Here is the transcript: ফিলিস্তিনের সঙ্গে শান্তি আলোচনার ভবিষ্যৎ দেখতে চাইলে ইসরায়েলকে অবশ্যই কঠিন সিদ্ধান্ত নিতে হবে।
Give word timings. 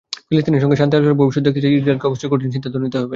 ফিলিস্তিনের 0.29 0.63
সঙ্গে 0.63 0.79
শান্তি 0.79 0.95
আলোচনার 0.97 1.19
ভবিষ্যৎ 1.21 1.43
দেখতে 1.45 1.61
চাইলে 1.63 1.77
ইসরায়েলকে 1.79 2.07
অবশ্যই 2.09 2.31
কঠিন 2.33 2.49
সিদ্ধান্ত 2.53 2.75
নিতে 2.83 2.97
হবে। 2.99 3.09